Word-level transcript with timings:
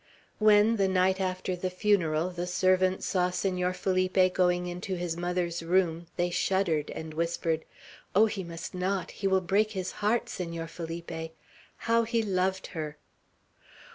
When, 0.39 0.77
the 0.77 0.87
night 0.87 1.21
after 1.21 1.55
the 1.55 1.69
funeral, 1.69 2.31
the 2.31 2.47
servants 2.47 3.05
saw 3.05 3.29
Senor 3.29 3.71
Felipe 3.73 4.33
going 4.33 4.65
into 4.65 4.95
his 4.95 5.15
mother's 5.15 5.61
room, 5.61 6.07
they 6.15 6.31
shuddered, 6.31 6.89
and 6.89 7.13
whispered, 7.13 7.65
"Oh, 8.15 8.25
he 8.25 8.43
must 8.43 8.73
not! 8.73 9.11
He 9.11 9.27
will 9.27 9.41
break 9.41 9.73
his 9.73 9.91
heart, 9.91 10.27
Senor 10.27 10.65
Felipe! 10.65 11.35
How 11.85 12.01
he 12.01 12.23
loved 12.23 12.65
her!" 12.73 12.97